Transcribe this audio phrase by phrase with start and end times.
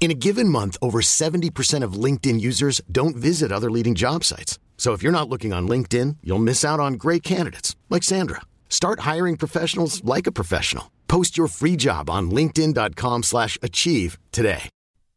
[0.00, 4.58] In a given month, over 70% of LinkedIn users don't visit other leading job sites.
[4.76, 8.42] So if you're not looking on LinkedIn, you'll miss out on great candidates like Sandra.
[8.68, 10.90] Start hiring professionals like a professional.
[11.06, 14.68] Post your free job on linkedin.com/achieve today.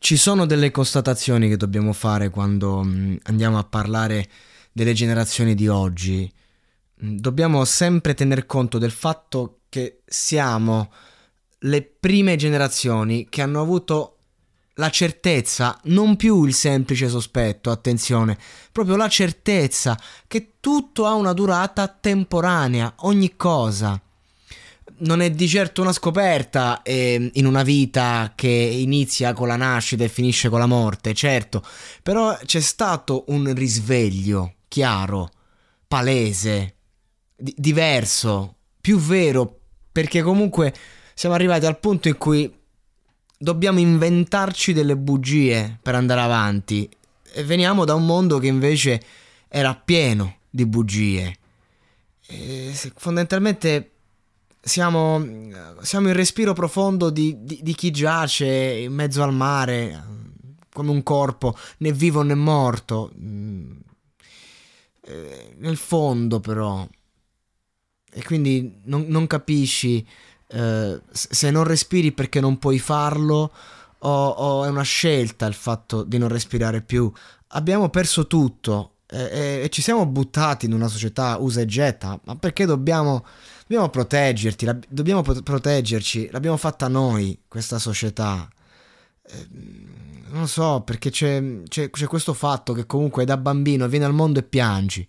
[0.00, 4.28] Ci sono delle constatazioni che dobbiamo fare quando mm, andiamo a parlare
[4.72, 6.32] delle generazioni di oggi.
[7.04, 10.92] Mm, dobbiamo sempre tener conto del fatto che siamo
[11.62, 14.17] le prime generazioni che hanno avuto
[14.78, 18.38] la certezza, non più il semplice sospetto, attenzione,
[18.72, 24.00] proprio la certezza che tutto ha una durata temporanea, ogni cosa.
[25.00, 30.04] Non è di certo una scoperta eh, in una vita che inizia con la nascita
[30.04, 31.62] e finisce con la morte, certo,
[32.02, 35.30] però c'è stato un risveglio chiaro,
[35.86, 36.74] palese,
[37.36, 40.74] di- diverso, più vero, perché comunque
[41.14, 42.57] siamo arrivati al punto in cui
[43.38, 46.88] dobbiamo inventarci delle bugie per andare avanti.
[47.32, 49.00] E veniamo da un mondo che invece
[49.46, 51.36] era pieno di bugie.
[52.26, 53.92] E fondamentalmente
[54.60, 55.24] siamo,
[55.80, 60.16] siamo, in respiro profondo di, di, di chi giace in mezzo al mare
[60.72, 63.10] come un corpo né vivo né morto.
[65.00, 66.86] Eh, nel fondo però.
[68.10, 70.06] E quindi non, non capisci
[71.10, 73.52] se non respiri perché non puoi farlo
[73.98, 77.10] o, o, è una scelta il fatto di non respirare più.
[77.48, 82.36] Abbiamo perso tutto e, e, ci siamo buttati in una società usa e getta, ma
[82.36, 83.24] perché dobbiamo,
[83.62, 88.48] dobbiamo proteggerti, la, dobbiamo proteggerci, l'abbiamo fatta noi questa società.
[89.26, 89.48] Eh,
[90.30, 94.38] non so, perché c'è, c'è, c'è questo fatto che comunque da bambino vieni al mondo
[94.38, 95.06] e piangi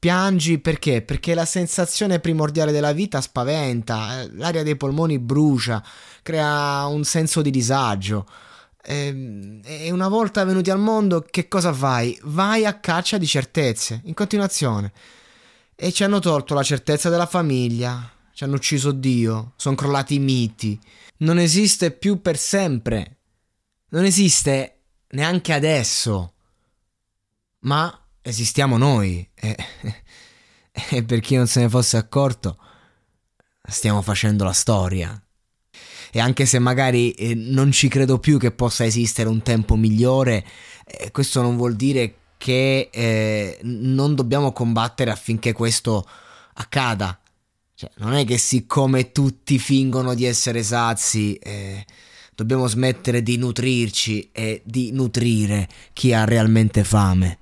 [0.00, 1.02] Piangi perché?
[1.02, 5.84] Perché la sensazione primordiale della vita spaventa, l'aria dei polmoni brucia,
[6.22, 8.26] crea un senso di disagio.
[8.82, 12.18] Ehm, e una volta venuti al mondo, che cosa fai?
[12.22, 14.90] Vai a caccia di certezze, in continuazione.
[15.76, 20.18] E ci hanno tolto la certezza della famiglia, ci hanno ucciso Dio, sono crollati i
[20.18, 20.80] miti.
[21.18, 23.18] Non esiste più per sempre.
[23.90, 24.78] Non esiste
[25.08, 26.32] neanche adesso.
[27.60, 29.56] Ma esistiamo noi e,
[30.90, 32.58] e per chi non se ne fosse accorto
[33.62, 35.22] stiamo facendo la storia.
[36.12, 40.44] E anche se magari eh, non ci credo più che possa esistere un tempo migliore,
[40.84, 46.08] eh, questo non vuol dire che eh, non dobbiamo combattere affinché questo
[46.54, 47.20] accada.
[47.74, 51.84] Cioè, non è che siccome tutti fingono di essere sazi, eh,
[52.34, 57.39] dobbiamo smettere di nutrirci e di nutrire chi ha realmente fame.